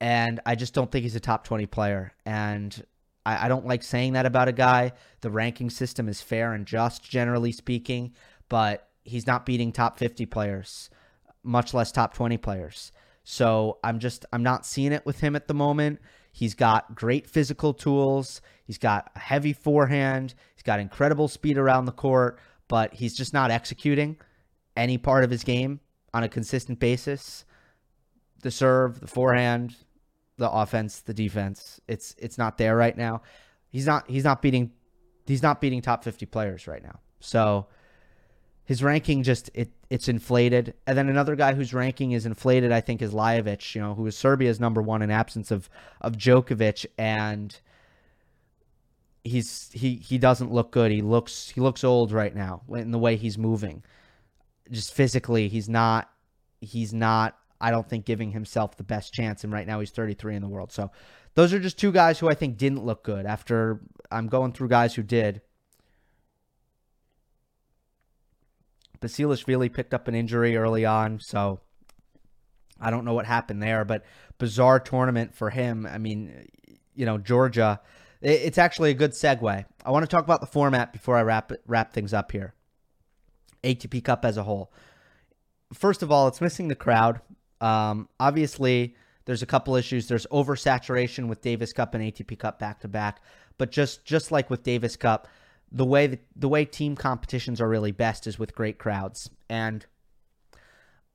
[0.00, 2.12] and I just don't think he's a top 20 player.
[2.24, 2.84] And
[3.26, 4.92] I, I don't like saying that about a guy.
[5.20, 8.14] The ranking system is fair and just, generally speaking,
[8.48, 10.88] but he's not beating top 50 players,
[11.42, 12.92] much less top 20 players.
[13.24, 16.00] So I'm just I'm not seeing it with him at the moment.
[16.32, 18.40] He's got great physical tools.
[18.64, 20.34] He's got a heavy forehand.
[20.54, 22.38] He's got incredible speed around the court,
[22.68, 24.16] but he's just not executing
[24.76, 25.80] any part of his game
[26.14, 27.44] on a consistent basis.
[28.42, 29.76] The serve, the forehand,
[30.40, 31.80] the offense, the defense.
[31.86, 33.22] It's it's not there right now.
[33.68, 34.72] He's not he's not beating
[35.26, 36.98] he's not beating top 50 players right now.
[37.20, 37.66] So
[38.64, 40.74] his ranking just it it's inflated.
[40.86, 44.06] And then another guy whose ranking is inflated, I think, is Lajovic, you know, who
[44.06, 45.68] is Serbia's number one in absence of
[46.00, 47.54] of Djokovic, and
[49.22, 50.90] he's he he doesn't look good.
[50.90, 53.84] He looks he looks old right now in the way he's moving.
[54.70, 56.08] Just physically, he's not
[56.62, 60.36] he's not I don't think giving himself the best chance and right now he's 33
[60.36, 60.72] in the world.
[60.72, 60.90] So
[61.34, 63.80] those are just two guys who I think didn't look good after
[64.10, 65.42] I'm going through guys who did.
[69.00, 71.60] Basilashvili picked up an injury early on, so
[72.80, 74.04] I don't know what happened there, but
[74.38, 75.86] bizarre tournament for him.
[75.86, 76.48] I mean,
[76.94, 77.80] you know, Georgia.
[78.20, 79.64] It's actually a good segue.
[79.84, 82.54] I want to talk about the format before I wrap wrap things up here.
[83.64, 84.72] ATP Cup as a whole.
[85.72, 87.22] First of all, it's missing the crowd.
[87.60, 88.94] Um, obviously,
[89.24, 90.08] there's a couple issues.
[90.08, 93.22] There's oversaturation with Davis Cup and ATP Cup back to back,
[93.58, 95.28] but just just like with Davis Cup,
[95.70, 99.30] the way the way team competitions are really best is with great crowds.
[99.48, 99.86] And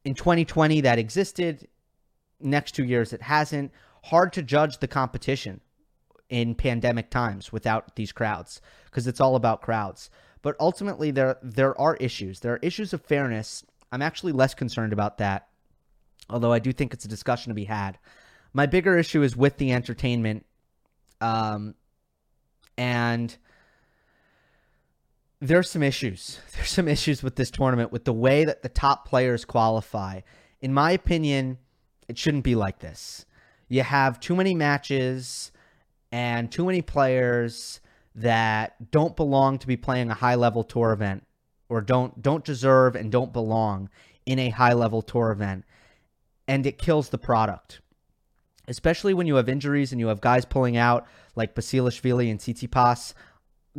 [0.04, 1.68] in 2020 that existed.
[2.40, 3.72] Next two years it hasn't.
[4.06, 5.62] Hard to judge the competition
[6.30, 10.10] in pandemic times without these crowds because it's all about crowds.
[10.42, 12.40] But ultimately there there are issues.
[12.40, 13.66] There are issues of fairness.
[13.92, 15.48] I'm actually less concerned about that.
[16.30, 17.98] Although I do think it's a discussion to be had.
[18.54, 20.46] My bigger issue is with the entertainment
[21.22, 21.76] um
[22.78, 23.38] and
[25.42, 26.40] there's some issues.
[26.56, 30.22] There's some issues with this tournament with the way that the top players qualify.
[30.62, 31.58] In my opinion,
[32.08, 33.26] it shouldn't be like this.
[33.68, 35.52] You have too many matches
[36.12, 37.82] and too many players
[38.16, 41.26] that don't belong to be playing a high level tour event
[41.68, 43.90] or don't don't deserve and don't belong
[44.26, 45.66] in a high level tour event
[46.48, 47.82] and it kills the product
[48.68, 53.14] especially when you have injuries and you have guys pulling out like Basilashvili and Tsitsipas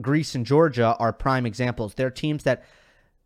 [0.01, 1.95] Greece and Georgia are prime examples.
[1.95, 2.65] They're teams that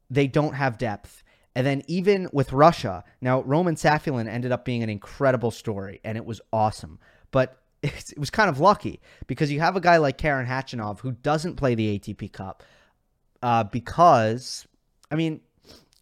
[0.09, 1.22] they don't have depth.
[1.55, 6.16] And then even with Russia, now Roman Safiullin ended up being an incredible story, and
[6.16, 6.99] it was awesome.
[7.32, 11.12] But it was kind of lucky because you have a guy like Karen Khachanov who
[11.12, 12.62] doesn't play the ATP Cup
[13.43, 14.66] uh, because,
[15.11, 15.41] I mean,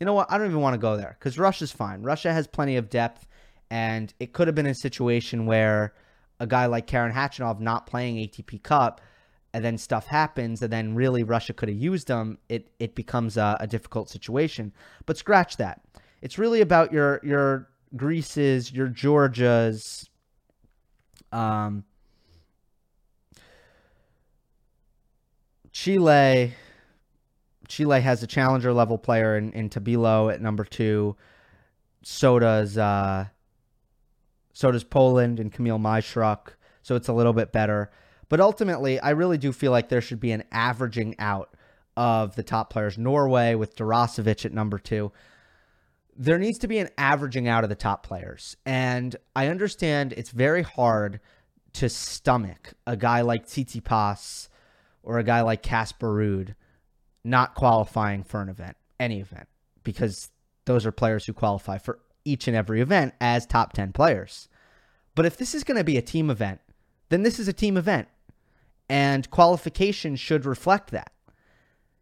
[0.00, 0.30] you know what?
[0.30, 2.02] I don't even want to go there because Russia's fine.
[2.02, 3.26] Russia has plenty of depth,
[3.70, 5.94] and it could have been a situation where
[6.40, 9.00] a guy like Karen Khachanov not playing ATP Cup–
[9.54, 13.36] and then stuff happens, and then really Russia could have used them, it it becomes
[13.36, 14.72] a, a difficult situation.
[15.06, 15.80] But scratch that.
[16.20, 20.08] It's really about your your Greece's, your Georgia's,
[21.32, 21.84] um,
[25.72, 26.54] Chile.
[27.68, 31.16] Chile has a challenger level player in, in Tabilo at number two.
[32.02, 33.26] So does uh,
[34.52, 36.48] so does Poland and Kamil Majchrzak.
[36.82, 37.90] So it's a little bit better.
[38.28, 41.54] But ultimately, I really do feel like there should be an averaging out
[41.96, 42.98] of the top players.
[42.98, 45.12] Norway with Durasovic at number two.
[46.16, 48.56] There needs to be an averaging out of the top players.
[48.66, 51.20] And I understand it's very hard
[51.74, 54.48] to stomach a guy like Tsitsipas
[55.02, 56.54] or a guy like Casper Ruud
[57.28, 59.48] not qualifying for an event, any event,
[59.84, 60.30] because
[60.64, 64.48] those are players who qualify for each and every event as top 10 players.
[65.14, 66.60] But if this is going to be a team event,
[67.08, 68.08] then this is a team event
[68.88, 71.12] and qualification should reflect that.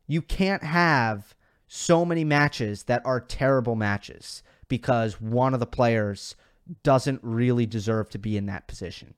[0.07, 1.35] You can't have
[1.69, 6.37] so many matches that are terrible matches because one of the players
[6.83, 9.15] doesn't really deserve to be in that position.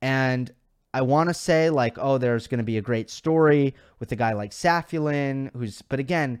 [0.00, 0.52] And
[0.94, 4.16] I want to say like, oh, there's going to be a great story with a
[4.16, 6.40] guy like Safiullin, who's, but again,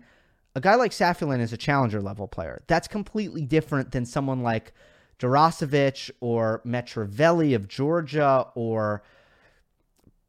[0.54, 2.62] a guy like Safiullin is a challenger level player.
[2.68, 4.72] That's completely different than someone like
[5.18, 9.02] Durasovic or Metreveli of Georgia or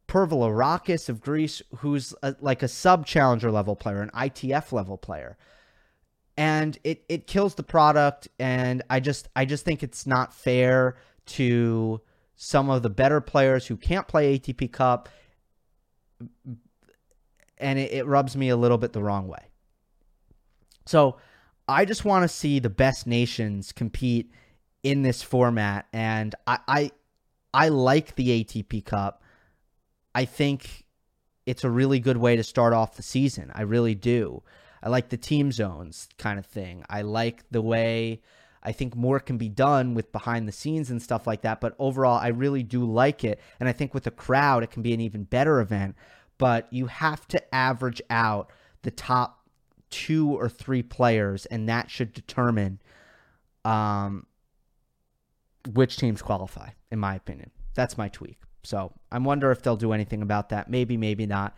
[0.08, 5.38] Pervolarakis of Greece, who's a, like a sub challenger level player, an ITF level player.
[6.36, 8.28] And it, it kills the product.
[8.40, 10.98] And I just I just think it's not fair
[11.28, 12.02] to
[12.36, 15.10] some of the better players who can't play ATP Cup.
[17.58, 19.50] And it, it rubs me a little bit the wrong way.
[20.86, 21.18] So
[21.68, 24.32] I just want to see the best nations compete
[24.84, 25.88] in this format.
[25.94, 26.92] And I, I
[27.54, 29.24] I like the ATP Cup.
[30.14, 30.86] I think
[31.46, 33.52] it's a really good way to start off the season.
[33.56, 34.44] I really do.
[34.84, 36.84] I like the team zones kind of thing.
[36.90, 38.22] I like the way
[38.66, 41.62] I think more can be done with behind the scenes and stuff like that.
[41.62, 43.40] But overall, I really do like it.
[43.60, 45.96] And I think with a crowd, it can be an even better event.
[46.38, 48.52] But you have to average out
[48.82, 49.48] the top
[49.90, 52.80] two or three players, and that should determine
[53.64, 54.26] um,
[55.74, 57.52] which teams qualify, in my opinion.
[57.76, 58.38] That's my tweak.
[58.64, 60.70] So I wonder if they'll do anything about that.
[60.70, 61.56] Maybe, maybe not.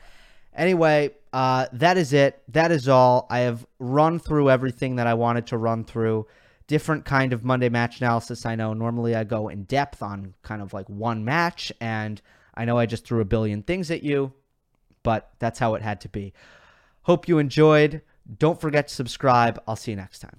[0.54, 2.42] Anyway, uh, that is it.
[2.50, 3.28] That is all.
[3.30, 6.28] I have run through everything that I wanted to run through
[6.68, 8.46] different kind of Monday match analysis.
[8.46, 12.22] I know normally I go in depth on kind of like one match, and
[12.54, 14.34] I know I just threw a billion things at you,
[15.04, 16.34] but that's how it had to be.
[17.04, 18.02] Hope you enjoyed.
[18.38, 19.62] Don't forget to subscribe.
[19.68, 20.38] I'll see you next time.